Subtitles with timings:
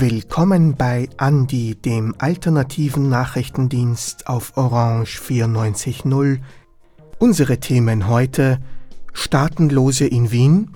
[0.00, 6.38] Willkommen bei Andi, dem alternativen Nachrichtendienst auf Orange 94.0.
[7.18, 8.60] Unsere Themen heute
[9.12, 10.70] Staatenlose in Wien,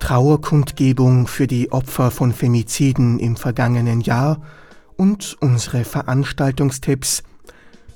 [0.00, 4.42] Trauerkundgebung für die Opfer von Femiziden im vergangenen Jahr
[4.98, 7.22] und unsere Veranstaltungstipps.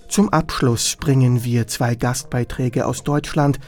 [0.08, 3.60] Zum Abschluss bringen wir zwei Gastbeiträge aus Deutschland,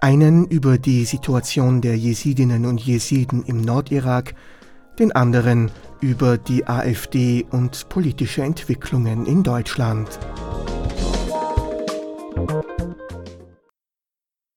[0.00, 4.34] einen über die Situation der Jesidinnen und Jesiden im Nordirak,
[4.98, 10.18] den anderen über die AfD und politische Entwicklungen in Deutschland.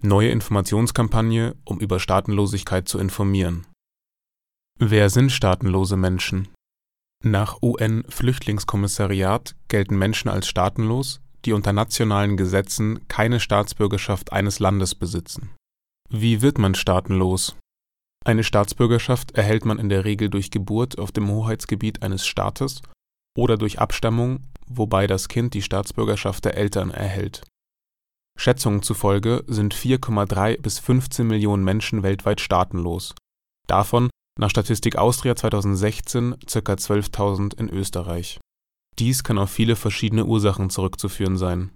[0.04, 3.66] Neue Informationskampagne, um über Staatenlosigkeit zu informieren.
[4.80, 6.50] Wer sind staatenlose Menschen?
[7.24, 15.50] Nach UN-Flüchtlingskommissariat gelten Menschen als staatenlos, die unter nationalen Gesetzen keine Staatsbürgerschaft eines Landes besitzen.
[16.10, 17.56] Wie wird man staatenlos?
[18.28, 22.82] Eine Staatsbürgerschaft erhält man in der Regel durch Geburt auf dem Hoheitsgebiet eines Staates
[23.38, 27.46] oder durch Abstammung, wobei das Kind die Staatsbürgerschaft der Eltern erhält.
[28.38, 33.16] Schätzungen zufolge sind 4,3 bis 15 Millionen Menschen weltweit staatenlos,
[33.66, 36.74] davon nach Statistik Austria 2016 ca.
[36.74, 38.42] 12.000 in Österreich.
[39.00, 41.72] Dies kann auf viele verschiedene Ursachen zurückzuführen sein.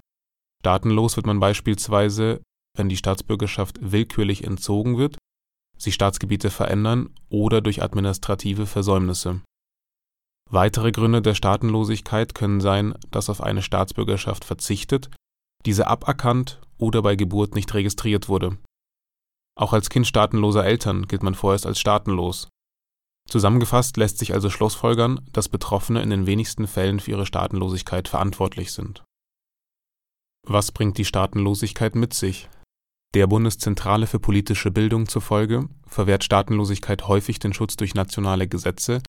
[0.59, 2.41] Staatenlos wird man beispielsweise,
[2.75, 5.15] wenn die Staatsbürgerschaft willkürlich entzogen wird
[5.81, 9.41] sich Staatsgebiete verändern oder durch administrative Versäumnisse.
[10.49, 15.09] Weitere Gründe der Staatenlosigkeit können sein, dass auf eine Staatsbürgerschaft verzichtet,
[15.65, 18.57] diese aberkannt oder bei Geburt nicht registriert wurde.
[19.55, 22.49] Auch als Kind staatenloser Eltern gilt man vorerst als staatenlos.
[23.29, 28.73] Zusammengefasst lässt sich also schlussfolgern, dass Betroffene in den wenigsten Fällen für ihre Staatenlosigkeit verantwortlich
[28.73, 29.03] sind.
[30.45, 32.49] Was bringt die Staatenlosigkeit mit sich?
[33.14, 39.02] Der Bundeszentrale für politische Bildung zufolge verwehrt Staatenlosigkeit häufig den Schutz durch nationale Gesetze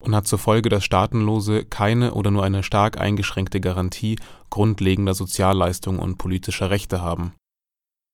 [0.00, 5.98] und hat zur Folge, dass Staatenlose keine oder nur eine stark eingeschränkte Garantie grundlegender Sozialleistungen
[5.98, 7.34] und politischer Rechte haben.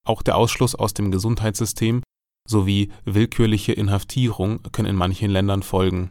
[0.07, 2.01] Auch der Ausschluss aus dem Gesundheitssystem
[2.49, 6.09] sowie willkürliche Inhaftierung können in manchen Ländern folgen.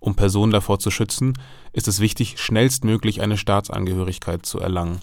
[0.00, 1.34] Um Personen davor zu schützen,
[1.74, 5.00] ist es wichtig, schnellstmöglich eine Staatsangehörigkeit zu erlangen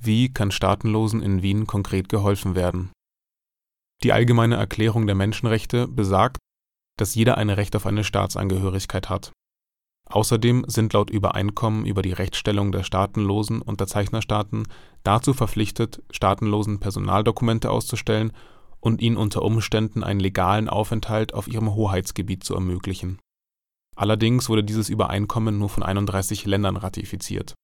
[0.00, 2.92] wie kann Staatenlosen in Wien konkret geholfen werden?
[4.04, 6.38] Die Allgemeine Erklärung der Menschenrechte besagt,
[6.96, 9.32] dass jeder ein Recht auf eine Staatsangehörigkeit hat.
[10.08, 14.66] Außerdem sind laut Übereinkommen über die Rechtsstellung der staatenlosen Unterzeichnerstaaten
[15.02, 18.32] dazu verpflichtet, Staatenlosen Personaldokumente auszustellen
[18.80, 23.18] und ihnen unter Umständen einen legalen Aufenthalt auf ihrem Hoheitsgebiet zu ermöglichen.
[23.96, 27.54] Allerdings wurde dieses Übereinkommen nur von 31 Ländern ratifiziert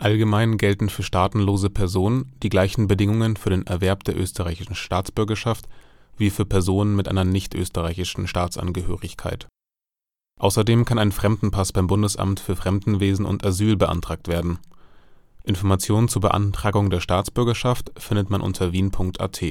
[0.00, 5.68] Allgemein gelten für staatenlose Personen die gleichen Bedingungen für den Erwerb der österreichischen Staatsbürgerschaft
[6.16, 9.46] wie für Personen mit einer nichtösterreichischen Staatsangehörigkeit.
[10.40, 14.58] Außerdem kann ein Fremdenpass beim Bundesamt für Fremdenwesen und Asyl beantragt werden.
[15.44, 19.44] Informationen zur Beantragung der Staatsbürgerschaft findet man unter wien.at.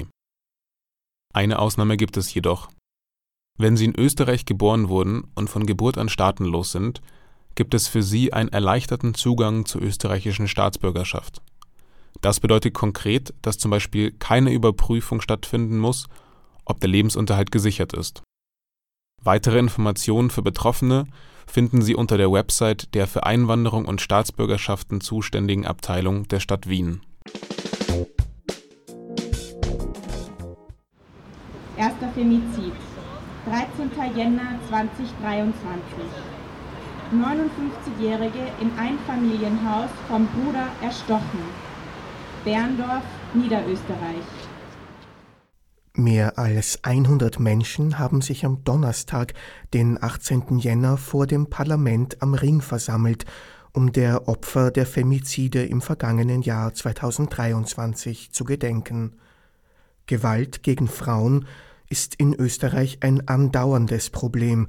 [1.32, 2.72] Eine Ausnahme gibt es jedoch.
[3.60, 7.02] Wenn Sie in Österreich geboren wurden und von Geburt an staatenlos sind
[7.60, 11.42] gibt es für sie einen erleichterten Zugang zur österreichischen Staatsbürgerschaft.
[12.22, 16.08] Das bedeutet konkret, dass zum Beispiel keine Überprüfung stattfinden muss,
[16.64, 18.24] ob der Lebensunterhalt gesichert ist.
[19.22, 21.08] Weitere Informationen für Betroffene
[21.48, 27.02] finden Sie unter der Website der für Einwanderung und Staatsbürgerschaften zuständigen Abteilung der Stadt Wien.
[31.76, 32.72] Erster Femizid,
[33.46, 34.16] 13.
[34.16, 36.39] Jänner 2023.
[37.12, 41.40] 59-Jährige im Einfamilienhaus vom Bruder erstochen.
[42.44, 43.04] Berndorf,
[43.34, 44.26] Niederösterreich.
[45.94, 49.34] Mehr als 100 Menschen haben sich am Donnerstag,
[49.74, 50.60] den 18.
[50.60, 53.26] Jänner, vor dem Parlament am Ring versammelt,
[53.74, 59.14] um der Opfer der Femizide im vergangenen Jahr 2023 zu gedenken.
[60.06, 61.48] Gewalt gegen Frauen
[61.90, 64.68] ist in Österreich ein andauerndes Problem,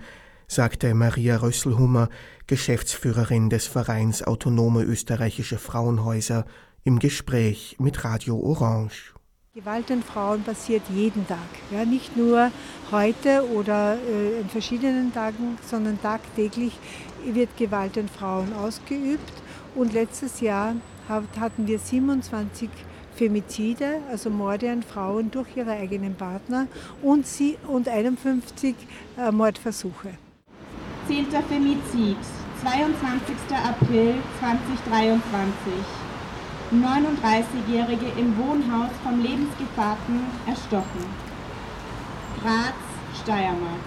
[0.51, 2.09] sagte Maria Rösselhummer,
[2.49, 6.45] Geschäftsführerin des Vereins Autonome Österreichische Frauenhäuser,
[6.83, 9.15] im Gespräch mit Radio Orange.
[9.55, 11.39] Gewalt an Frauen passiert jeden Tag.
[11.71, 12.51] Ja, nicht nur
[12.91, 16.73] heute oder äh, in verschiedenen Tagen, sondern tagtäglich
[17.25, 19.33] wird Gewalt an Frauen ausgeübt.
[19.77, 20.75] Und letztes Jahr
[21.09, 22.69] hatten wir 27
[23.15, 26.67] Femizide, also Morde an Frauen durch ihre eigenen Partner
[27.03, 28.75] und, sie, und 51
[29.17, 30.15] äh, Mordversuche.
[31.11, 31.27] 10.
[31.49, 32.17] Femizid,
[32.63, 33.35] 22.
[33.51, 35.73] April 2023.
[36.71, 41.05] 39-Jährige im Wohnhaus vom Lebensgefährten erstochen.
[42.41, 42.75] Graz,
[43.21, 43.81] Steiermark.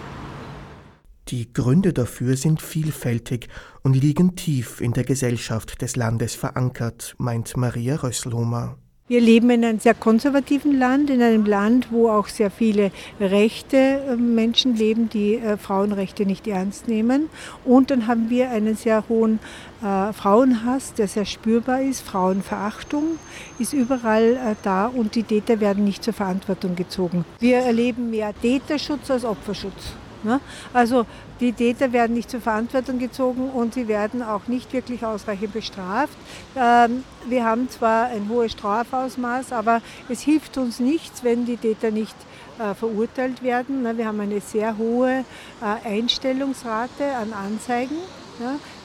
[1.29, 3.47] Die Gründe dafür sind vielfältig
[3.83, 8.75] und liegen tief in der Gesellschaft des Landes verankert, meint Maria Rösselhomer.
[9.09, 12.89] Wir leben in einem sehr konservativen Land, in einem Land, wo auch sehr viele
[13.19, 17.29] rechte äh, Menschen leben, die äh, Frauenrechte nicht ernst nehmen.
[17.65, 19.39] Und dann haben wir einen sehr hohen
[19.81, 21.99] äh, Frauenhass, der sehr spürbar ist.
[21.99, 23.19] Frauenverachtung
[23.59, 27.25] ist überall da und die Täter werden nicht zur Verantwortung gezogen.
[27.39, 29.95] Wir erleben mehr Täterschutz als Opferschutz.
[30.23, 30.39] Ne?
[30.73, 31.05] Also
[31.39, 36.17] die Täter werden nicht zur Verantwortung gezogen und sie werden auch nicht wirklich ausreichend bestraft.
[36.55, 41.91] Ähm, wir haben zwar ein hohes Strafausmaß, aber es hilft uns nichts, wenn die Täter
[41.91, 42.15] nicht
[42.59, 43.83] äh, verurteilt werden.
[43.83, 43.97] Ne?
[43.97, 45.25] Wir haben eine sehr hohe
[45.61, 47.97] äh, Einstellungsrate an Anzeigen.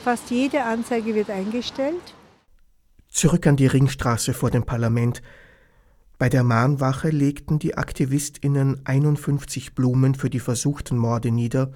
[0.04, 2.14] Fast jede Anzeige wird eingestellt.
[3.08, 5.22] Zurück an die Ringstraße vor dem Parlament.
[6.18, 11.70] Bei der Mahnwache legten die AktivistInnen 51 Blumen für die versuchten Morde nieder.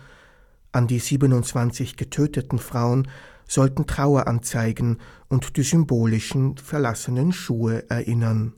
[0.73, 3.07] An die 27 getöteten Frauen
[3.47, 4.99] sollten Traueranzeigen
[5.29, 8.55] und die symbolischen verlassenen Schuhe erinnern.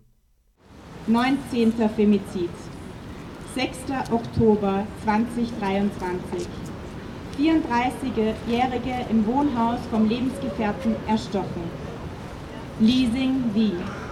[1.07, 1.75] 19.
[1.95, 2.49] Femizid.
[3.55, 3.79] 6.
[4.11, 6.49] Oktober 2023.
[7.39, 11.65] 34-Jährige im Wohnhaus vom Lebensgefährten erstochen.
[12.81, 14.04] Leasing Wien.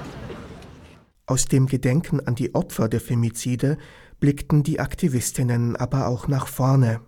[1.33, 3.79] Aus dem Gedenken an die Opfer der Femizide
[4.21, 7.01] blickten die Aktivistinnen aber auch nach vorne.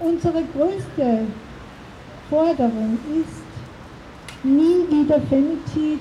[0.00, 1.20] Unsere größte
[2.28, 5.98] Forderung ist nie wieder Femizid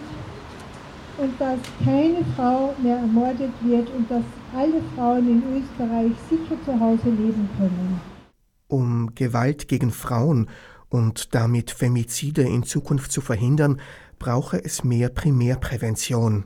[1.17, 6.77] und dass keine Frau mehr ermordet wird und dass alle Frauen in Österreich sicher zu
[6.77, 8.01] Hause leben können.
[8.67, 10.49] Um Gewalt gegen Frauen
[10.89, 13.79] und damit Femizide in Zukunft zu verhindern,
[14.19, 16.43] brauche es mehr Primärprävention.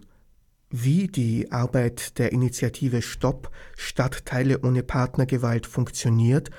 [0.69, 6.49] Wie die Arbeit der Initiative Stopp Stadtteile ohne Partnergewalt funktioniert,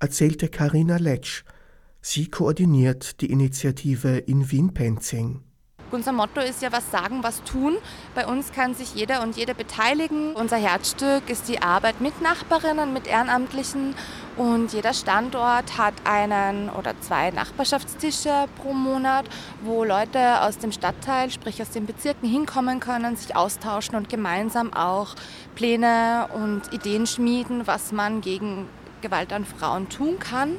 [0.00, 1.44] erzählte Karina Letsch.
[2.00, 5.42] Sie koordiniert die Initiative in Wien-Penzing.
[5.90, 7.76] Unser Motto ist ja, was sagen, was tun.
[8.14, 10.34] Bei uns kann sich jeder und jede beteiligen.
[10.34, 13.94] Unser Herzstück ist die Arbeit mit Nachbarinnen, mit Ehrenamtlichen
[14.36, 19.24] und jeder Standort hat einen oder zwei Nachbarschaftstische pro Monat,
[19.62, 24.72] wo Leute aus dem Stadtteil, sprich aus den Bezirken hinkommen können, sich austauschen und gemeinsam
[24.74, 25.14] auch
[25.54, 28.68] Pläne und Ideen schmieden, was man gegen
[29.00, 30.56] Gewalt an Frauen tun kann.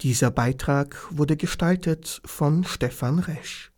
[0.00, 3.70] Dieser Beitrag wurde gestaltet von Stefan Resch.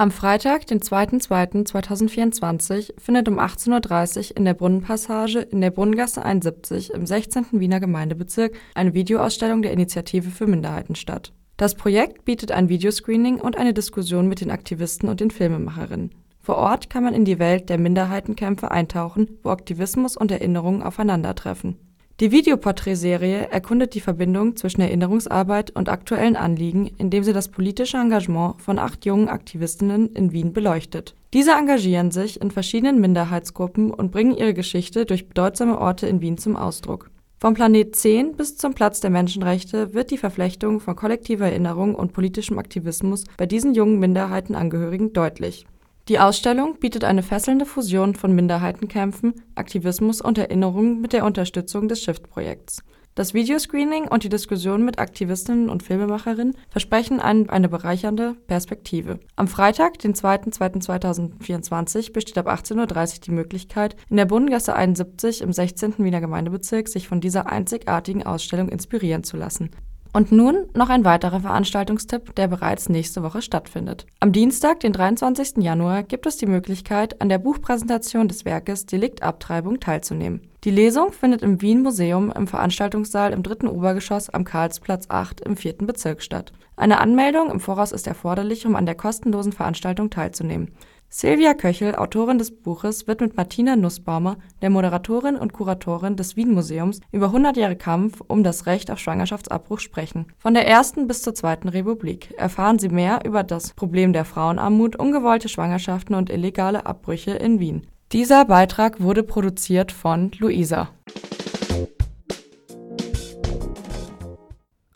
[0.00, 6.92] Am Freitag, den 2.2.2024, findet um 18.30 Uhr in der Brunnenpassage in der Brunnengasse 71
[6.92, 7.46] im 16.
[7.50, 11.32] Wiener Gemeindebezirk eine Videoausstellung der Initiative für Minderheiten statt.
[11.58, 16.12] Das Projekt bietet ein Videoscreening und eine Diskussion mit den Aktivisten und den Filmemacherinnen.
[16.40, 21.76] Vor Ort kann man in die Welt der Minderheitenkämpfe eintauchen, wo Aktivismus und Erinnerung aufeinandertreffen.
[22.20, 28.62] Die Videoporträtserie erkundet die Verbindung zwischen Erinnerungsarbeit und aktuellen Anliegen, indem sie das politische Engagement
[28.62, 31.16] von acht jungen Aktivistinnen in Wien beleuchtet.
[31.34, 36.38] Diese engagieren sich in verschiedenen Minderheitsgruppen und bringen ihre Geschichte durch bedeutsame Orte in Wien
[36.38, 37.10] zum Ausdruck.
[37.40, 42.12] Vom Planet 10 bis zum Platz der Menschenrechte wird die Verflechtung von kollektiver Erinnerung und
[42.12, 45.64] politischem Aktivismus bei diesen jungen Minderheitenangehörigen deutlich.
[46.08, 52.02] Die Ausstellung bietet eine fesselnde Fusion von Minderheitenkämpfen, Aktivismus und Erinnerung mit der Unterstützung des
[52.02, 52.82] Shift-Projekts.
[53.18, 59.18] Das Videoscreening und die Diskussion mit Aktivistinnen und Filmemacherinnen versprechen einen, eine bereichernde Perspektive.
[59.34, 65.52] Am Freitag, den 2.2.2024, besteht ab 18.30 Uhr die Möglichkeit, in der Bundengasse 71 im
[65.52, 65.94] 16.
[65.98, 69.70] Wiener Gemeindebezirk sich von dieser einzigartigen Ausstellung inspirieren zu lassen.
[70.12, 74.06] Und nun noch ein weiterer Veranstaltungstipp, der bereits nächste Woche stattfindet.
[74.20, 75.56] Am Dienstag, den 23.
[75.56, 80.47] Januar, gibt es die Möglichkeit, an der Buchpräsentation des Werkes Deliktabtreibung teilzunehmen.
[80.64, 85.56] Die Lesung findet im Wien Museum im Veranstaltungssaal im dritten Obergeschoss am Karlsplatz 8 im
[85.56, 86.52] vierten Bezirk statt.
[86.74, 90.72] Eine Anmeldung im Voraus ist erforderlich, um an der kostenlosen Veranstaltung teilzunehmen.
[91.10, 97.00] Silvia Köchel, Autorin des Buches, wird mit Martina Nussbaumer, der Moderatorin und Kuratorin des Wien-Museums,
[97.12, 100.26] über 100 Jahre Kampf um das Recht auf Schwangerschaftsabbruch sprechen.
[100.38, 104.96] Von der ersten bis zur Zweiten Republik erfahren Sie mehr über das Problem der Frauenarmut,
[104.96, 107.86] ungewollte Schwangerschaften und illegale Abbrüche in Wien.
[108.12, 110.88] Dieser Beitrag wurde produziert von Luisa.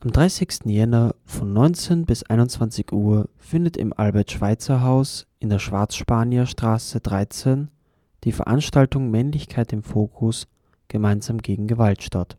[0.00, 0.60] Am 30.
[0.64, 7.68] Jänner von 19 bis 21 Uhr findet im Albert-Schweitzer-Haus in der Schwarzspanierstraße 13
[8.24, 10.46] die Veranstaltung Männlichkeit im Fokus–
[10.88, 12.38] Gemeinsam gegen Gewalt statt.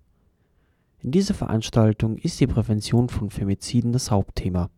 [1.02, 4.72] In dieser Veranstaltung ist die Prävention von Femiziden das Hauptthema.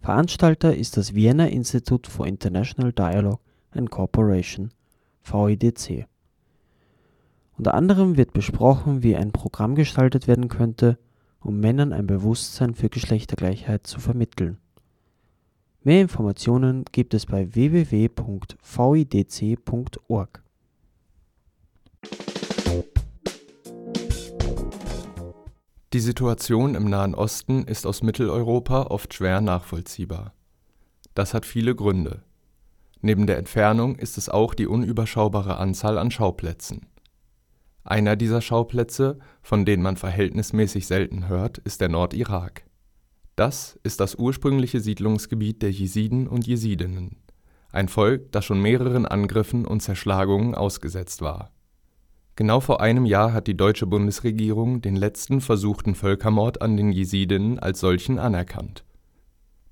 [0.00, 3.40] Veranstalter ist das Vienna Institute for International Dialogue
[3.72, 4.70] and Cooperation
[5.30, 6.06] (VIDC).
[7.58, 10.98] Unter anderem wird besprochen, wie ein Programm gestaltet werden könnte
[11.46, 14.58] um Männern ein Bewusstsein für Geschlechtergleichheit zu vermitteln.
[15.82, 18.12] Mehr Informationen gibt es bei www.vidc.org.
[25.92, 30.32] Die Situation im Nahen Osten ist aus Mitteleuropa oft schwer nachvollziehbar.
[31.14, 32.24] Das hat viele Gründe.
[33.06, 36.86] Neben der Entfernung ist es auch die unüberschaubare Anzahl an Schauplätzen
[37.86, 42.64] einer dieser Schauplätze, von denen man verhältnismäßig selten hört, ist der Nordirak.
[43.36, 47.16] Das ist das ursprüngliche Siedlungsgebiet der Jesiden und Jesidinnen,
[47.70, 51.52] ein Volk, das schon mehreren Angriffen und Zerschlagungen ausgesetzt war.
[52.34, 57.60] Genau vor einem Jahr hat die deutsche Bundesregierung den letzten versuchten Völkermord an den Jesidinnen
[57.60, 58.84] als solchen anerkannt.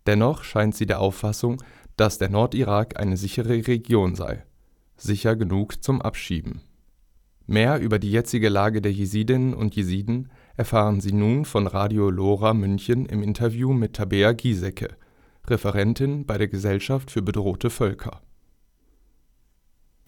[0.07, 1.63] Dennoch scheint sie der Auffassung,
[1.97, 4.45] dass der Nordirak eine sichere Region sei,
[4.97, 6.61] sicher genug zum Abschieben
[7.47, 12.55] Mehr über die jetzige Lage der Jesidinnen und Jesiden erfahren Sie nun von Radio Lora
[12.55, 14.97] München im Interview mit Tabea Giesecke,
[15.47, 18.23] Referentin bei der Gesellschaft für bedrohte Völker.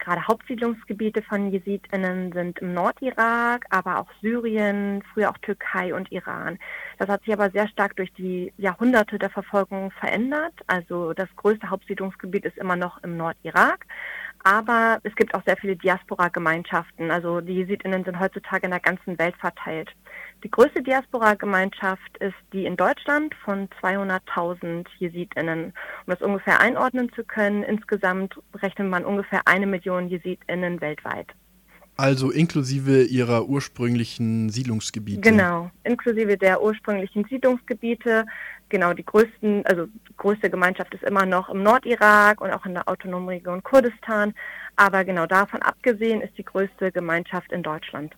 [0.07, 6.61] Gerade Hauptsiedlungsgebiete von JesidInnen sind im Nordirak, aber auch Syrien, früher auch Türkei und Iran.
[6.99, 10.55] Das hat sich aber sehr stark durch die Jahrhunderte der Verfolgung verändert.
[10.69, 13.85] Also das größte Hauptsiedlungsgebiet ist immer noch im Nordirak.
[14.47, 17.11] Aber es gibt auch sehr viele Diaspora-Gemeinschaften.
[17.11, 19.91] Also die Jesidinnen sind heutzutage in der ganzen Welt verteilt.
[20.45, 25.65] Die größte Diaspora-Gemeinschaft ist die in Deutschland von 200.000 Jesidinnen.
[25.65, 25.73] Um
[26.07, 31.27] das ungefähr einordnen zu können, insgesamt rechnet man ungefähr eine Million Jesidinnen weltweit.
[31.97, 35.23] Also inklusive ihrer ursprünglichen Siedlungsgebiete.
[35.23, 38.27] Genau, inklusive der ursprünglichen Siedlungsgebiete.
[38.69, 42.75] Genau, die größten, also die größte Gemeinschaft ist immer noch im Nordirak und auch in
[42.75, 44.35] der autonomen Region Kurdistan.
[44.77, 48.15] Aber genau davon abgesehen ist die größte Gemeinschaft in Deutschland.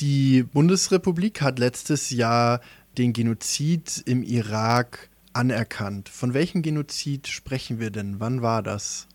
[0.00, 2.60] Die Bundesrepublik hat letztes Jahr
[2.98, 6.08] den Genozid im Irak anerkannt.
[6.08, 8.16] Von welchem Genozid sprechen wir denn?
[8.18, 9.08] Wann war das?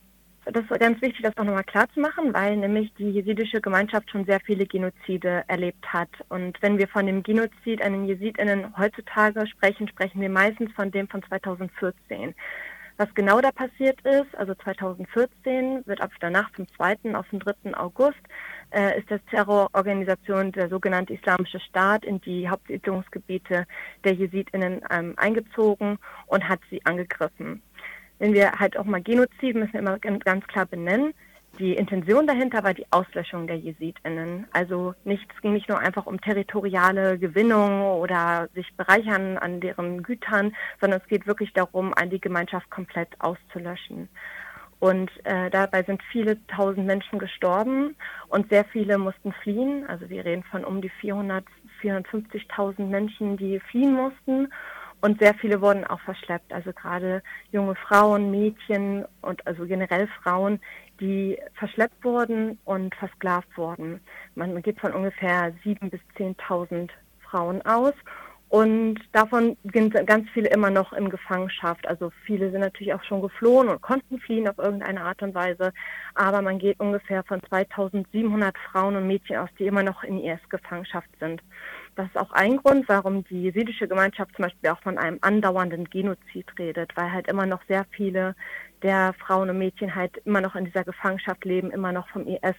[0.45, 4.11] Das ist ganz wichtig, das auch nochmal klar zu machen, weil nämlich die jesidische Gemeinschaft
[4.11, 6.09] schon sehr viele Genozide erlebt hat.
[6.29, 10.91] Und wenn wir von dem Genozid an den Jesidinnen heutzutage sprechen, sprechen wir meistens von
[10.91, 12.35] dem von 2014.
[12.97, 17.15] Was genau da passiert ist, also 2014 wird ab der Nacht vom 2.
[17.15, 17.75] auf den 3.
[17.75, 18.21] August,
[18.69, 23.65] äh, ist das Terrororganisation der sogenannte Islamische Staat in die Hauptsiedlungsgebiete
[24.03, 25.97] der Jesidinnen ähm, eingezogen
[26.27, 27.61] und hat sie angegriffen
[28.19, 31.13] wenn wir halt auch mal Genozid müssen wir immer ganz klar benennen.
[31.59, 34.45] Die Intention dahinter war die Auslöschung der JesidInnen.
[34.51, 40.03] Also nicht, es ging nicht nur einfach um territoriale Gewinnung oder sich bereichern an deren
[40.03, 44.09] Gütern, sondern es geht wirklich darum, die Gemeinschaft komplett auszulöschen.
[44.79, 47.95] Und äh, dabei sind viele tausend Menschen gestorben
[48.27, 49.85] und sehr viele mussten fliehen.
[49.87, 51.45] Also wir reden von um die 400,
[51.81, 54.51] 450.000 Menschen, die fliehen mussten.
[55.05, 57.21] Und sehr viele wurden auch verschleppt, also gerade
[57.51, 60.59] junge Frauen, Mädchen und also generell Frauen,
[60.99, 63.99] die verschleppt wurden und versklavt wurden.
[64.33, 67.93] Man geht von ungefähr sieben bis zehntausend Frauen aus.
[68.49, 71.87] Und davon sind ganz viele immer noch in Gefangenschaft.
[71.87, 75.71] Also viele sind natürlich auch schon geflohen und konnten fliehen auf irgendeine Art und Weise.
[76.15, 81.09] Aber man geht ungefähr von 2700 Frauen und Mädchen aus, die immer noch in IS-Gefangenschaft
[81.19, 81.43] sind.
[81.95, 85.89] Das ist auch ein Grund, warum die jesidische Gemeinschaft zum Beispiel auch von einem andauernden
[85.89, 88.35] Genozid redet, weil halt immer noch sehr viele
[88.81, 92.55] der Frauen und Mädchen halt immer noch in dieser Gefangenschaft leben, immer noch vom IS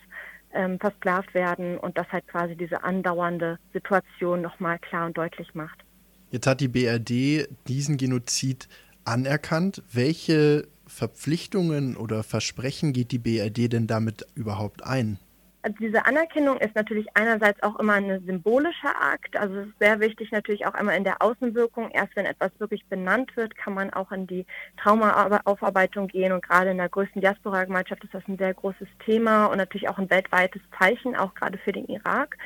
[0.55, 5.85] ähm, versklavt werden und das halt quasi diese andauernde Situation nochmal klar und deutlich macht.
[6.31, 8.69] Jetzt hat die BRD diesen Genozid
[9.05, 9.83] anerkannt.
[9.93, 15.19] Welche Verpflichtungen oder Versprechen geht die BRD denn damit überhaupt ein?
[15.67, 19.37] Also diese Anerkennung ist natürlich einerseits auch immer ein symbolischer Akt.
[19.37, 21.91] Also es ist sehr wichtig natürlich auch einmal in der Außenwirkung.
[21.91, 24.47] Erst wenn etwas wirklich benannt wird, kann man auch in die
[24.81, 26.31] Traumaaufarbeitung gehen.
[26.31, 29.99] Und gerade in der größten Diaspora-Gemeinschaft ist das ein sehr großes Thema und natürlich auch
[29.99, 32.37] ein weltweites Zeichen, auch gerade für den Irak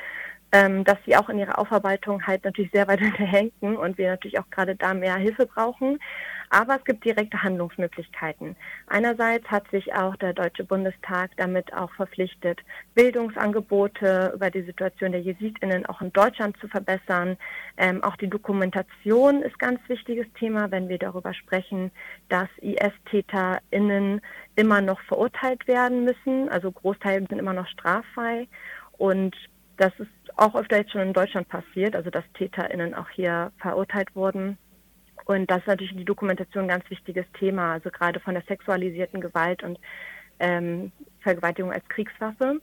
[0.51, 4.39] ähm, dass sie auch in ihrer Aufarbeitung halt natürlich sehr weit hinterhängen und wir natürlich
[4.39, 5.99] auch gerade da mehr Hilfe brauchen.
[6.53, 8.57] Aber es gibt direkte Handlungsmöglichkeiten.
[8.87, 12.59] Einerseits hat sich auch der Deutsche Bundestag damit auch verpflichtet,
[12.93, 17.37] Bildungsangebote über die Situation der JesidInnen auch in Deutschland zu verbessern.
[17.77, 21.89] Ähm, auch die Dokumentation ist ganz wichtiges Thema, wenn wir darüber sprechen,
[22.27, 24.19] dass IS-TäterInnen
[24.57, 26.49] immer noch verurteilt werden müssen.
[26.49, 28.49] Also Großteile sind immer noch straffrei.
[28.97, 29.37] Und
[29.77, 34.15] das ist auch öfter jetzt schon in Deutschland passiert, also dass TäterInnen auch hier verurteilt
[34.15, 34.57] wurden.
[35.25, 39.21] Und das ist natürlich die Dokumentation ein ganz wichtiges Thema, also gerade von der sexualisierten
[39.21, 39.79] Gewalt und
[40.39, 42.59] ähm, Vergewaltigung als Kriegswaffe.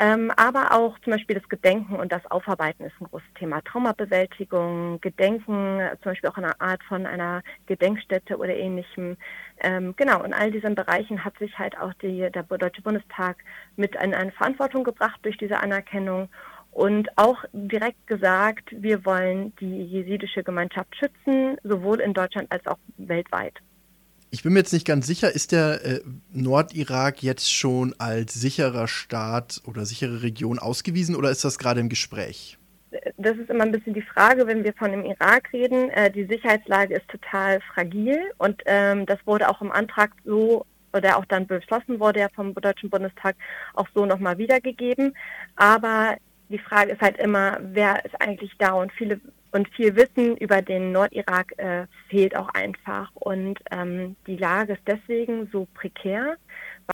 [0.00, 3.60] Ähm, aber auch zum Beispiel das Gedenken und das Aufarbeiten ist ein großes Thema.
[3.62, 9.16] Traumabewältigung, Gedenken, zum Beispiel auch eine Art von einer Gedenkstätte oder ähnlichem.
[9.58, 13.38] Ähm, genau, in all diesen Bereichen hat sich halt auch die, der Deutsche Bundestag
[13.74, 16.28] mit in eine Verantwortung gebracht durch diese Anerkennung
[16.78, 22.78] und auch direkt gesagt, wir wollen die jesidische Gemeinschaft schützen, sowohl in Deutschland als auch
[22.98, 23.54] weltweit.
[24.30, 26.00] Ich bin mir jetzt nicht ganz sicher, ist der äh,
[26.32, 31.88] Nordirak jetzt schon als sicherer Staat oder sichere Region ausgewiesen oder ist das gerade im
[31.88, 32.58] Gespräch?
[33.16, 35.90] Das ist immer ein bisschen die Frage, wenn wir von dem Irak reden.
[35.90, 41.16] Äh, die Sicherheitslage ist total fragil und ähm, das wurde auch im Antrag so oder
[41.16, 43.34] auch dann beschlossen wurde ja vom Deutschen Bundestag
[43.74, 45.14] auch so nochmal wiedergegeben.
[45.56, 46.16] Aber
[46.48, 50.60] die Frage ist halt immer, wer ist eigentlich da und viele und viel Wissen über
[50.60, 53.10] den Nordirak äh, fehlt auch einfach.
[53.14, 56.36] Und ähm, die Lage ist deswegen so prekär,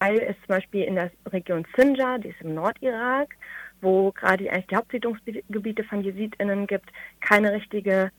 [0.00, 3.34] weil es zum Beispiel in der Region Sinjar, die ist im Nordirak,
[3.80, 8.10] wo gerade eigentlich die Hauptsiedlungsgebiete von JesidInnen gibt, keine richtige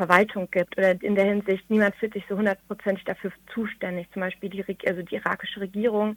[0.00, 4.08] Verwaltung gibt oder in der Hinsicht, niemand fühlt sich so hundertprozentig dafür zuständig.
[4.14, 6.16] Zum Beispiel die, also die irakische Regierung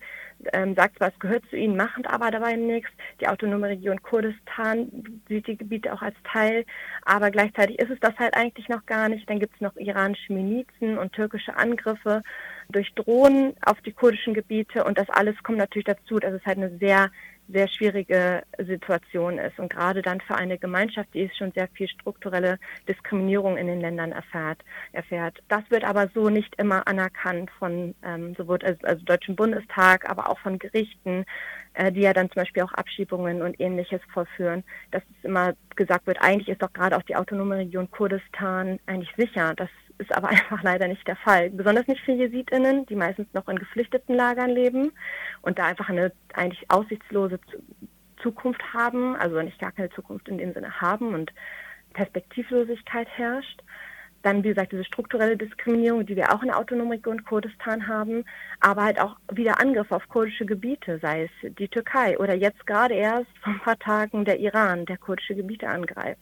[0.54, 2.90] ähm, sagt zwar, es gehört zu ihnen, macht aber dabei nichts.
[3.20, 4.90] Die autonome Region Kurdistan
[5.28, 6.64] sieht die Gebiete auch als Teil,
[7.04, 9.30] aber gleichzeitig ist es das halt eigentlich noch gar nicht.
[9.30, 12.24] Dann gibt es noch iranische Milizen und türkische Angriffe
[12.70, 16.58] durch Drohnen auf die kurdischen Gebiete und das alles kommt natürlich dazu, dass es halt
[16.58, 17.12] eine sehr
[17.54, 19.60] sehr schwierige Situation ist.
[19.60, 24.12] Und gerade dann für eine Gemeinschaft, die schon sehr viel strukturelle Diskriminierung in den Ländern
[24.12, 24.60] erfährt.
[24.92, 25.42] erfährt.
[25.48, 30.40] Das wird aber so nicht immer anerkannt von ähm, sowohl also, Deutschen Bundestag, aber auch
[30.40, 31.26] von Gerichten,
[31.74, 36.08] äh, die ja dann zum Beispiel auch Abschiebungen und ähnliches vollführen, dass es immer gesagt
[36.08, 39.54] wird, eigentlich ist doch gerade auch die autonome Region Kurdistan eigentlich sicher.
[39.56, 39.70] Das
[40.04, 41.50] ist aber einfach leider nicht der Fall.
[41.50, 44.92] Besonders nicht für JesidInnen, die meistens noch in geflüchteten Lagern leben
[45.42, 47.40] und da einfach eine eigentlich aussichtslose
[48.22, 51.32] Zukunft haben, also nicht gar keine Zukunft in dem Sinne haben und
[51.94, 53.62] Perspektivlosigkeit herrscht.
[54.24, 58.24] Dann, wie gesagt, diese strukturelle Diskriminierung, die wir auch in der autonomen Region Kurdistan haben,
[58.62, 62.94] aber halt auch wieder Angriffe auf kurdische Gebiete, sei es die Türkei oder jetzt gerade
[62.94, 66.22] erst vor ein paar Tagen der Iran, der kurdische Gebiete angreift.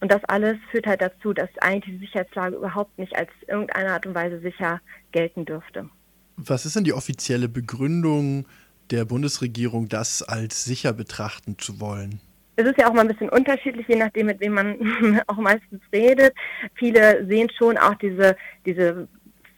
[0.00, 4.06] Und das alles führt halt dazu, dass eigentlich die Sicherheitslage überhaupt nicht als irgendeine Art
[4.06, 4.80] und Weise sicher
[5.12, 5.88] gelten dürfte.
[6.36, 8.46] Was ist denn die offizielle Begründung
[8.90, 12.20] der Bundesregierung, das als sicher betrachten zu wollen?
[12.56, 15.80] Es ist ja auch mal ein bisschen unterschiedlich, je nachdem, mit wem man auch meistens
[15.92, 16.34] redet.
[16.74, 19.08] Viele sehen schon auch diese, diese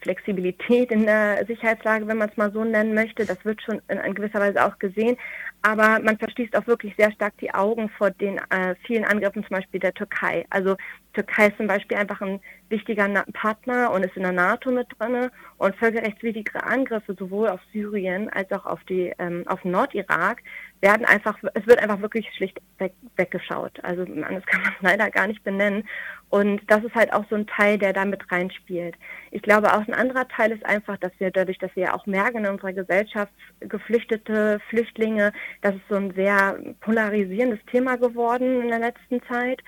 [0.01, 3.25] Flexibilität in der Sicherheitslage, wenn man es mal so nennen möchte.
[3.25, 5.17] Das wird schon in gewisser Weise auch gesehen.
[5.61, 9.57] Aber man verschließt auch wirklich sehr stark die Augen vor den äh, vielen Angriffen zum
[9.57, 10.45] Beispiel der Türkei.
[10.49, 10.77] Also
[11.13, 15.29] Türkei ist zum Beispiel einfach ein wichtiger Partner und ist in der NATO mit drin
[15.57, 20.43] und völkerrechtswidrige Angriffe sowohl auf Syrien als auch auf die ähm, auf Nordirak
[20.81, 23.83] werden einfach es wird einfach wirklich schlicht weg, weggeschaut.
[23.83, 25.83] Also anders kann man es leider gar nicht benennen
[26.29, 28.95] und das ist halt auch so ein Teil, der da mit reinspielt.
[29.31, 32.05] Ich glaube auch ein anderer Teil ist einfach, dass wir dadurch, dass wir ja auch
[32.05, 38.67] merken in unserer Gesellschaft Geflüchtete, Flüchtlinge, das ist so ein sehr polarisierendes Thema geworden in
[38.69, 39.61] der letzten Zeit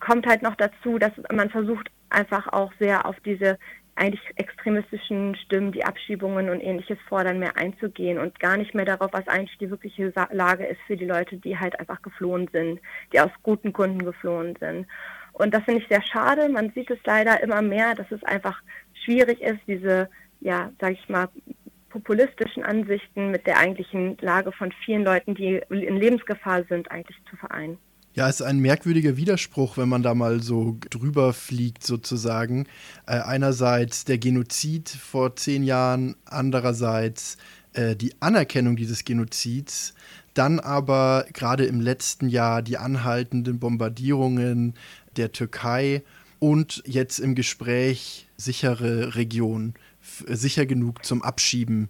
[0.00, 3.58] kommt halt noch dazu, dass man versucht einfach auch sehr auf diese
[3.98, 9.12] eigentlich extremistischen Stimmen, die Abschiebungen und ähnliches fordern, mehr einzugehen und gar nicht mehr darauf,
[9.12, 12.80] was eigentlich die wirkliche Lage ist für die Leute, die halt einfach geflohen sind,
[13.12, 14.86] die aus guten Gründen geflohen sind.
[15.32, 16.48] Und das finde ich sehr schade.
[16.48, 18.60] Man sieht es leider immer mehr, dass es einfach
[19.04, 20.08] schwierig ist, diese,
[20.40, 21.28] ja, sage ich mal,
[21.90, 27.36] populistischen Ansichten mit der eigentlichen Lage von vielen Leuten, die in Lebensgefahr sind, eigentlich zu
[27.36, 27.78] vereinen.
[28.18, 32.66] Ja, es ist ein merkwürdiger Widerspruch, wenn man da mal so drüber fliegt, sozusagen.
[33.06, 37.36] Äh, einerseits der Genozid vor zehn Jahren, andererseits
[37.74, 39.94] äh, die Anerkennung dieses Genozids.
[40.34, 44.74] Dann aber gerade im letzten Jahr die anhaltenden Bombardierungen
[45.16, 46.02] der Türkei
[46.40, 49.74] und jetzt im Gespräch sichere Region,
[50.26, 51.88] sicher genug zum Abschieben.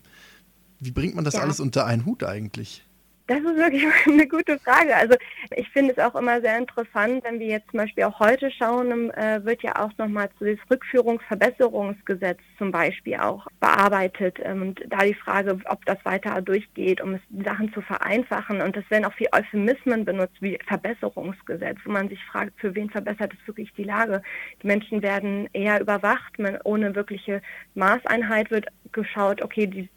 [0.78, 1.40] Wie bringt man das ja.
[1.40, 2.82] alles unter einen Hut eigentlich?
[3.28, 4.96] Das ist wirklich eine gute Frage.
[4.96, 5.14] Also
[5.54, 9.10] ich finde es auch immer sehr interessant, wenn wir jetzt zum Beispiel auch heute schauen,
[9.10, 14.38] äh, wird ja auch nochmal zu das Rückführungsverbesserungsgesetz zum Beispiel auch bearbeitet.
[14.42, 18.62] Ähm, und da die Frage, ob das weiter durchgeht, um Sachen zu vereinfachen.
[18.62, 22.88] Und es werden auch viel Euphemismen benutzt wie Verbesserungsgesetz, wo man sich fragt, für wen
[22.88, 24.22] verbessert es wirklich die Lage.
[24.62, 27.42] Die Menschen werden eher überwacht, man, ohne wirkliche
[27.74, 29.90] Maßeinheit wird geschaut, okay, die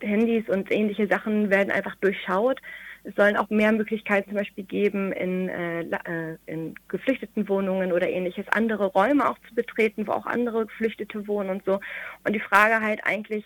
[0.00, 2.60] Handys und ähnliche Sachen werden einfach durchschaut.
[3.04, 8.08] Es sollen auch mehr Möglichkeiten zum Beispiel geben, in, äh, äh, in geflüchteten Wohnungen oder
[8.08, 11.80] ähnliches andere Räume auch zu betreten, wo auch andere Geflüchtete wohnen und so.
[12.24, 13.44] Und die Frage halt eigentlich,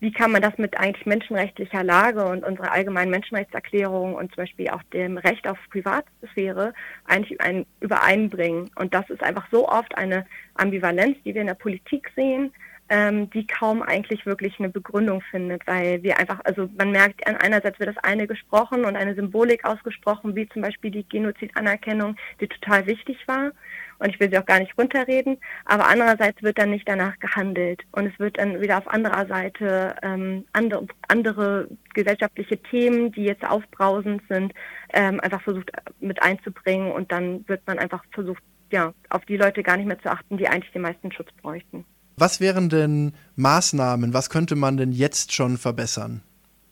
[0.00, 4.68] wie kann man das mit eigentlich menschenrechtlicher Lage und unserer allgemeinen Menschenrechtserklärung und zum Beispiel
[4.70, 6.72] auch dem Recht auf Privatsphäre
[7.04, 8.70] eigentlich ein, übereinbringen?
[8.76, 12.52] Und das ist einfach so oft eine Ambivalenz, die wir in der Politik sehen,
[12.90, 17.78] ähm, die kaum eigentlich wirklich eine Begründung findet, weil wir einfach, also man merkt, einerseits
[17.78, 22.86] wird das eine gesprochen und eine Symbolik ausgesprochen, wie zum Beispiel die Genozidanerkennung, die total
[22.86, 23.52] wichtig war.
[24.00, 27.82] Und ich will sie auch gar nicht runterreden, aber andererseits wird dann nicht danach gehandelt.
[27.92, 33.44] Und es wird dann wieder auf anderer Seite ähm, andere, andere gesellschaftliche Themen, die jetzt
[33.44, 34.52] aufbrausend sind,
[34.94, 39.62] ähm, einfach versucht mit einzubringen und dann wird man einfach versucht, ja, auf die Leute
[39.62, 41.84] gar nicht mehr zu achten, die eigentlich den meisten Schutz bräuchten.
[42.20, 44.12] Was wären denn Maßnahmen?
[44.12, 46.20] Was könnte man denn jetzt schon verbessern?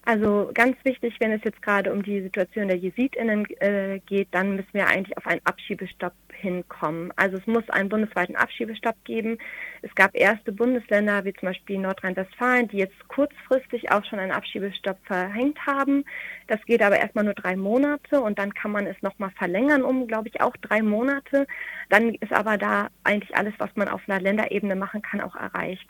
[0.08, 4.56] Also ganz wichtig, wenn es jetzt gerade um die Situation der JesidInnen äh, geht, dann
[4.56, 7.12] müssen wir eigentlich auf einen Abschiebestopp hinkommen.
[7.16, 9.36] Also es muss einen bundesweiten Abschiebestopp geben.
[9.82, 14.96] Es gab erste Bundesländer, wie zum Beispiel Nordrhein-Westfalen, die jetzt kurzfristig auch schon einen Abschiebestopp
[15.04, 16.06] verhängt haben.
[16.46, 20.06] Das geht aber erstmal nur drei Monate und dann kann man es nochmal verlängern um,
[20.06, 21.46] glaube ich, auch drei Monate.
[21.90, 25.86] Dann ist aber da eigentlich alles, was man auf einer Länderebene machen kann, auch erreicht.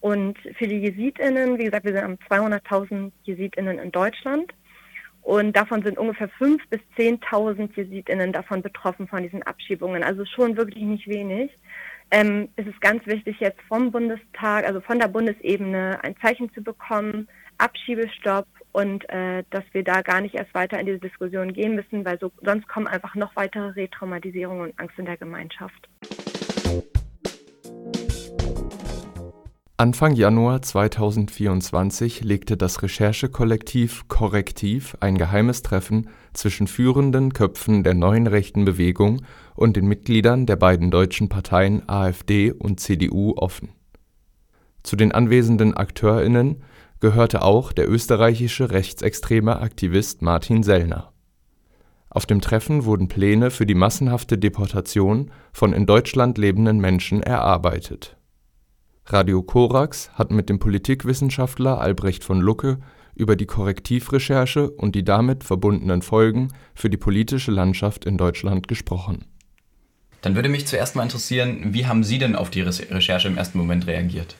[0.00, 4.52] Und für die JesidInnen, wie gesagt, wir sind 200.000 JesidInnen in Deutschland.
[5.22, 10.02] Und davon sind ungefähr 5.000 bis 10.000 JesidInnen davon betroffen von diesen Abschiebungen.
[10.02, 11.50] Also schon wirklich nicht wenig.
[12.10, 16.62] Ähm, es ist ganz wichtig, jetzt vom Bundestag, also von der Bundesebene, ein Zeichen zu
[16.62, 21.74] bekommen, Abschiebestopp und äh, dass wir da gar nicht erst weiter in diese Diskussion gehen
[21.74, 25.88] müssen, weil so, sonst kommen einfach noch weitere Retraumatisierungen und Angst in der Gemeinschaft.
[29.80, 38.26] Anfang Januar 2024 legte das Recherchekollektiv Korrektiv ein geheimes Treffen zwischen führenden Köpfen der neuen
[38.26, 39.22] rechten Bewegung
[39.54, 43.68] und den Mitgliedern der beiden deutschen Parteien AfD und CDU offen.
[44.82, 46.64] Zu den anwesenden AkteurInnen
[46.98, 51.12] gehörte auch der österreichische rechtsextreme Aktivist Martin Sellner.
[52.10, 58.17] Auf dem Treffen wurden Pläne für die massenhafte Deportation von in Deutschland lebenden Menschen erarbeitet
[59.10, 62.78] Radio Korax hat mit dem Politikwissenschaftler Albrecht von Lucke
[63.14, 69.24] über die Korrektivrecherche und die damit verbundenen Folgen für die politische Landschaft in Deutschland gesprochen.
[70.20, 73.56] Dann würde mich zuerst mal interessieren, wie haben Sie denn auf die Recherche im ersten
[73.56, 74.34] Moment reagiert?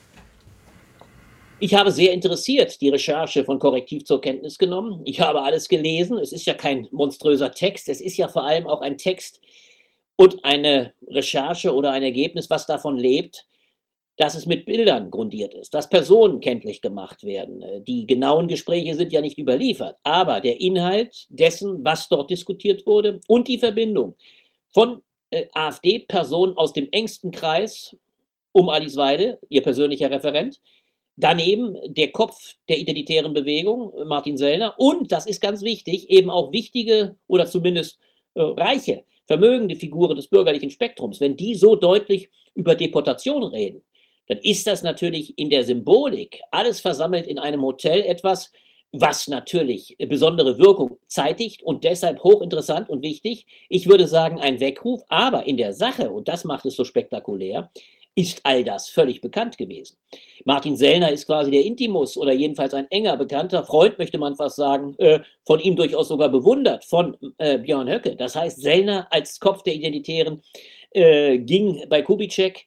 [1.59, 5.01] Ich habe sehr interessiert die Recherche von Korrektiv zur Kenntnis genommen.
[5.05, 6.19] Ich habe alles gelesen.
[6.19, 7.89] Es ist ja kein monströser Text.
[7.89, 9.41] Es ist ja vor allem auch ein Text
[10.15, 13.48] und eine Recherche oder ein Ergebnis, was davon lebt,
[14.19, 17.61] dass es mit Bildern grundiert ist, dass Personen kenntlich gemacht werden.
[17.61, 22.85] Äh, die genauen Gespräche sind ja nicht überliefert, aber der Inhalt dessen, was dort diskutiert
[22.85, 24.15] wurde und die Verbindung
[24.73, 25.01] von
[25.31, 27.95] äh, AfD-Personen aus dem engsten Kreis
[28.51, 30.59] um Alice Weide, ihr persönlicher Referent,
[31.15, 36.51] daneben der Kopf der identitären Bewegung, Martin Sellner, und, das ist ganz wichtig, eben auch
[36.51, 37.99] wichtige oder zumindest
[38.33, 43.81] äh, reiche, vermögende Figuren des bürgerlichen Spektrums, wenn die so deutlich über Deportation reden,
[44.29, 48.51] dann ist das natürlich in der Symbolik alles versammelt in einem Hotel etwas,
[48.91, 53.45] was natürlich besondere Wirkung zeitigt und deshalb hochinteressant und wichtig.
[53.69, 57.69] Ich würde sagen, ein Weckruf, aber in der Sache, und das macht es so spektakulär,
[58.15, 59.97] ist all das völlig bekannt gewesen.
[60.43, 64.57] Martin Sellner ist quasi der Intimus oder jedenfalls ein enger bekannter Freund, möchte man fast
[64.57, 68.15] sagen, äh, von ihm durchaus sogar bewundert, von äh, Björn Höcke.
[68.15, 70.41] Das heißt, Sellner als Kopf der Identitären
[70.91, 72.65] äh, ging bei Kubitschek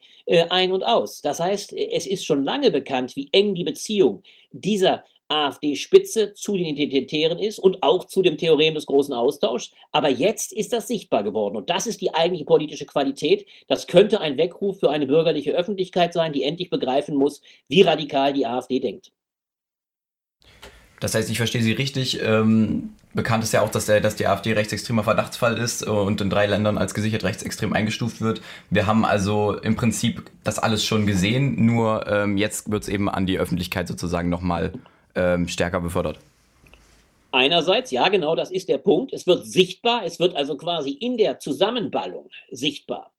[0.49, 1.21] ein und aus.
[1.21, 6.65] Das heißt, es ist schon lange bekannt, wie eng die Beziehung dieser AfD-Spitze zu den
[6.77, 9.71] Identitären ist und auch zu dem Theorem des großen Austauschs.
[9.91, 11.55] Aber jetzt ist das sichtbar geworden.
[11.55, 13.47] Und das ist die eigentliche politische Qualität.
[13.67, 18.33] Das könnte ein Weckruf für eine bürgerliche Öffentlichkeit sein, die endlich begreifen muss, wie radikal
[18.33, 19.11] die AfD denkt.
[21.03, 22.21] Das heißt, ich verstehe Sie richtig.
[22.23, 26.29] Ähm, bekannt ist ja auch, dass, der, dass die AfD rechtsextremer Verdachtsfall ist und in
[26.29, 28.41] drei Ländern als gesichert rechtsextrem eingestuft wird.
[28.69, 33.09] Wir haben also im Prinzip das alles schon gesehen, nur ähm, jetzt wird es eben
[33.09, 34.71] an die Öffentlichkeit sozusagen nochmal
[35.13, 36.19] ähm, stärker befördert.
[37.33, 39.11] Einerseits, ja, genau, das ist der Punkt.
[39.11, 43.11] Es wird sichtbar, es wird also quasi in der Zusammenballung sichtbar.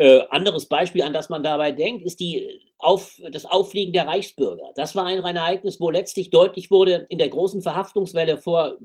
[0.00, 4.72] Äh, anderes Beispiel, an das man dabei denkt, ist die auf, das Auffliegen der Reichsbürger.
[4.74, 8.78] Das war ein Ereignis, wo letztlich deutlich wurde in der großen Verhaftungswelle vor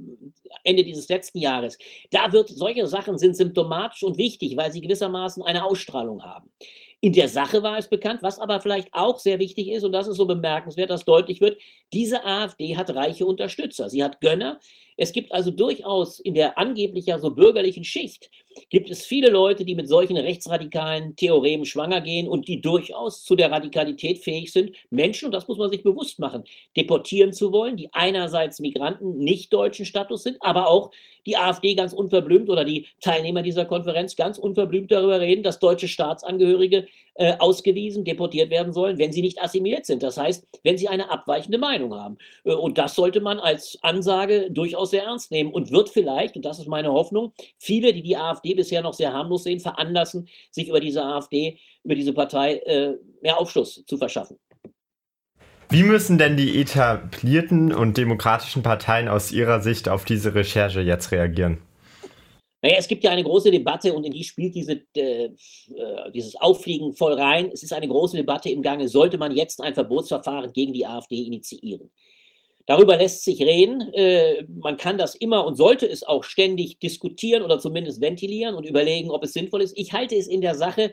[0.65, 1.77] Ende dieses letzten Jahres.
[2.11, 6.51] Da wird, solche Sachen sind symptomatisch und wichtig, weil sie gewissermaßen eine Ausstrahlung haben.
[6.99, 10.07] In der Sache war es bekannt, was aber vielleicht auch sehr wichtig ist, und das
[10.07, 11.61] ist so bemerkenswert, dass deutlich wird,
[11.93, 13.89] diese AfD hat reiche Unterstützer.
[13.89, 14.59] Sie hat Gönner,
[14.97, 18.29] es gibt also durchaus in der angeblich ja so bürgerlichen Schicht,
[18.69, 23.35] gibt es viele Leute, die mit solchen rechtsradikalen Theoremen schwanger gehen und die durchaus zu
[23.35, 26.43] der Radikalität fähig sind, Menschen, und das muss man sich bewusst machen,
[26.77, 30.91] deportieren zu wollen, die einerseits Migranten nicht deutschen Status sind, aber auch
[31.25, 35.87] die AfD ganz unverblümt oder die Teilnehmer dieser Konferenz ganz unverblümt darüber reden, dass deutsche
[35.87, 40.03] Staatsangehörige äh, ausgewiesen, deportiert werden sollen, wenn sie nicht assimiliert sind.
[40.03, 42.17] Das heißt, wenn sie eine abweichende Meinung haben.
[42.43, 46.45] Äh, und das sollte man als Ansage durchaus sehr ernst nehmen und wird vielleicht, und
[46.45, 50.67] das ist meine Hoffnung, viele, die die AfD bisher noch sehr harmlos sehen, veranlassen, sich
[50.67, 54.37] über diese AfD, über diese Partei äh, mehr Aufschluss zu verschaffen.
[55.69, 61.11] Wie müssen denn die etablierten und demokratischen Parteien aus Ihrer Sicht auf diese Recherche jetzt
[61.11, 61.57] reagieren?
[62.65, 65.31] Naja, es gibt ja eine große Debatte und in die spielt diese, äh, äh,
[66.11, 67.51] dieses Auffliegen voll rein.
[67.53, 68.87] Es ist eine große Debatte im Gange.
[68.87, 71.91] Sollte man jetzt ein Verbotsverfahren gegen die AfD initiieren?
[72.65, 73.93] Darüber lässt sich reden.
[73.93, 78.65] Äh, man kann das immer und sollte es auch ständig diskutieren oder zumindest ventilieren und
[78.65, 79.77] überlegen, ob es sinnvoll ist.
[79.77, 80.91] Ich halte es in der Sache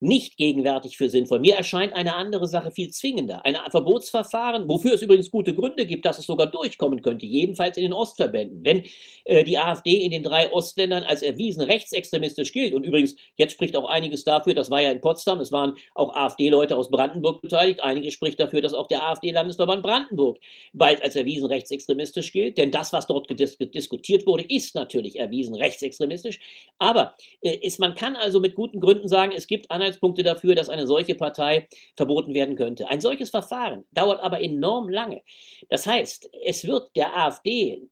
[0.00, 1.40] nicht gegenwärtig für sinnvoll.
[1.40, 3.44] Mir erscheint eine andere Sache viel zwingender.
[3.46, 7.84] Ein Verbotsverfahren, wofür es übrigens gute Gründe gibt, dass es sogar durchkommen könnte, jedenfalls in
[7.84, 8.64] den Ostverbänden.
[8.64, 8.84] Wenn
[9.24, 13.74] äh, die AfD in den drei Ostländern als erwiesen rechtsextremistisch gilt, und übrigens, jetzt spricht
[13.74, 17.80] auch einiges dafür, das war ja in Potsdam, es waren auch AfD-Leute aus Brandenburg beteiligt,
[17.82, 20.38] einiges spricht dafür, dass auch der AfD-Landesverband Brandenburg
[20.74, 25.54] bald als erwiesen rechtsextremistisch gilt, denn das, was dort dis diskutiert wurde, ist natürlich erwiesen
[25.54, 26.38] rechtsextremistisch.
[26.78, 30.54] Aber äh, ist, man kann also mit guten Gründen sagen, es gibt eine Anhaltspunkte dafür,
[30.54, 32.88] dass eine solche Partei verboten werden könnte.
[32.88, 35.22] Ein solches Verfahren dauert aber enorm lange.
[35.68, 37.82] Das heißt, es wird der AfD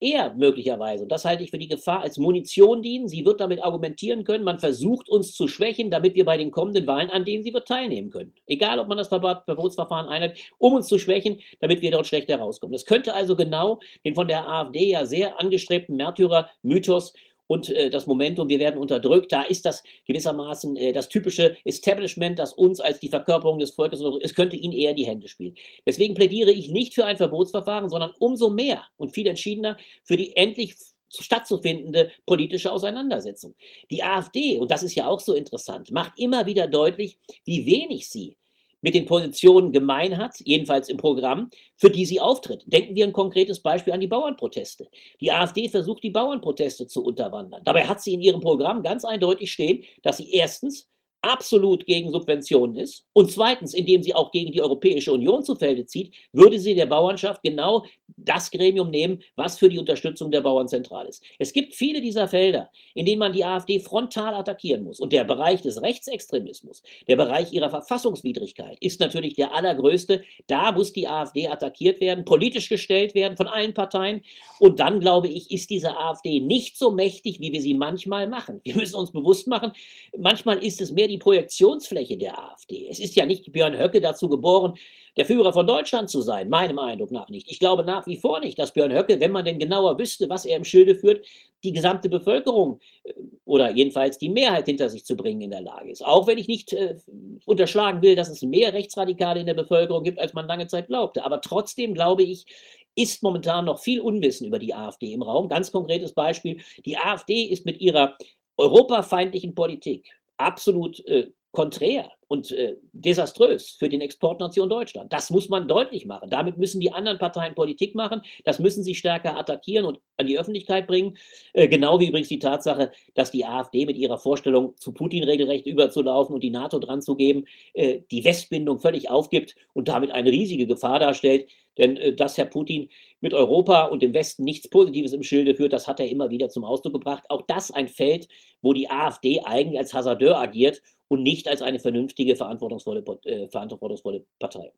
[0.00, 3.08] eher möglicherweise, und das halte ich für die Gefahr, als Munition dienen.
[3.08, 6.86] Sie wird damit argumentieren können, man versucht uns zu schwächen, damit wir bei den kommenden
[6.86, 8.32] Wahlen, an denen sie wird teilnehmen können.
[8.46, 12.72] Egal, ob man das Verbotsverfahren einhält, um uns zu schwächen, damit wir dort schlechter rauskommen.
[12.72, 17.12] Das könnte also genau den von der AfD ja sehr angestrebten Märtyrer-Mythos
[17.52, 19.30] und äh, das Momentum, wir werden unterdrückt.
[19.30, 24.00] Da ist das gewissermaßen äh, das typische Establishment, das uns als die Verkörperung des Volkes,
[24.22, 25.54] es könnte ihnen eher die Hände spielen.
[25.86, 30.34] Deswegen plädiere ich nicht für ein Verbotsverfahren, sondern umso mehr und viel entschiedener für die
[30.34, 30.76] endlich
[31.10, 33.54] stattzufindende politische Auseinandersetzung.
[33.90, 38.08] Die AfD, und das ist ja auch so interessant, macht immer wieder deutlich, wie wenig
[38.08, 38.38] sie
[38.82, 42.64] mit den Positionen gemein hat, jedenfalls im Programm, für die sie auftritt.
[42.66, 44.88] Denken wir ein konkretes Beispiel an die Bauernproteste.
[45.20, 47.62] Die AfD versucht, die Bauernproteste zu unterwandern.
[47.64, 50.91] Dabei hat sie in ihrem Programm ganz eindeutig stehen, dass sie erstens
[51.22, 55.86] absolut gegen Subventionen ist und zweitens, indem sie auch gegen die Europäische Union zu Felde
[55.86, 57.84] zieht, würde sie der Bauernschaft genau
[58.16, 61.22] das Gremium nehmen, was für die Unterstützung der Bauern zentral ist.
[61.38, 65.00] Es gibt viele dieser Felder, in denen man die AfD frontal attackieren muss.
[65.00, 70.22] Und der Bereich des Rechtsextremismus, der Bereich ihrer Verfassungswidrigkeit ist natürlich der allergrößte.
[70.46, 74.22] Da muss die AfD attackiert werden, politisch gestellt werden von allen Parteien.
[74.58, 78.60] Und dann, glaube ich, ist diese AfD nicht so mächtig, wie wir sie manchmal machen.
[78.64, 79.72] Wir müssen uns bewusst machen,
[80.16, 82.88] manchmal ist es mehr die Projektionsfläche der AfD.
[82.88, 84.74] Es ist ja nicht Björn Höcke dazu geboren,
[85.16, 87.50] der Führer von Deutschland zu sein, meinem Eindruck nach nicht.
[87.50, 90.46] Ich glaube nach wie vor nicht, dass Björn Höcke, wenn man denn genauer wüsste, was
[90.46, 91.26] er im Schilde führt,
[91.64, 93.12] die gesamte Bevölkerung äh,
[93.44, 96.04] oder jedenfalls die Mehrheit hinter sich zu bringen in der Lage ist.
[96.04, 96.96] Auch wenn ich nicht äh,
[97.44, 101.24] unterschlagen will, dass es mehr Rechtsradikale in der Bevölkerung gibt, als man lange Zeit glaubte.
[101.24, 102.46] Aber trotzdem glaube ich,
[102.94, 105.48] ist momentan noch viel Unwissen über die AfD im Raum.
[105.48, 108.16] Ganz konkretes Beispiel, die AfD ist mit ihrer
[108.56, 110.10] europafeindlichen Politik
[110.42, 115.12] absolut äh, konträr und äh, desaströs für den Exportnation Deutschland.
[115.12, 116.30] Das muss man deutlich machen.
[116.30, 118.22] Damit müssen die anderen Parteien Politik machen.
[118.44, 121.18] Das müssen sie stärker attackieren und an die Öffentlichkeit bringen.
[121.52, 125.66] Äh, genau wie übrigens die Tatsache, dass die AfD mit ihrer Vorstellung, zu Putin regelrecht
[125.66, 130.30] überzulaufen und die NATO dran zu geben, äh, die Westbindung völlig aufgibt und damit eine
[130.30, 131.50] riesige Gefahr darstellt.
[131.78, 132.88] Denn äh, dass Herr Putin
[133.20, 136.48] mit Europa und dem Westen nichts Positives im Schilde führt, das hat er immer wieder
[136.48, 137.24] zum Ausdruck gebracht.
[137.28, 138.28] Auch das ein Feld,
[138.60, 144.24] wo die AfD eigentlich als Hasardeur agiert und nicht als eine vernünftige, verantwortungsvolle, äh, verantwortungsvolle
[144.38, 144.72] Partei.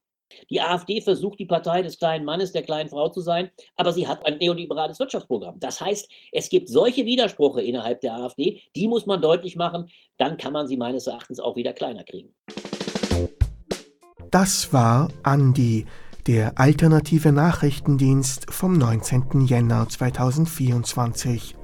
[0.50, 4.08] Die AfD versucht, die Partei des kleinen Mannes, der kleinen Frau zu sein, aber sie
[4.08, 5.60] hat ein neoliberales Wirtschaftsprogramm.
[5.60, 10.36] Das heißt, es gibt solche Widersprüche innerhalb der AfD, die muss man deutlich machen, dann
[10.36, 12.34] kann man sie meines Erachtens auch wieder kleiner kriegen.
[14.30, 15.86] Das war Andi,
[16.26, 19.42] der alternative Nachrichtendienst vom 19.
[19.42, 21.56] Jänner 2024.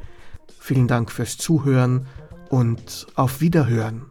[0.58, 2.06] Vielen Dank fürs Zuhören
[2.50, 4.10] und auf Wiederhören.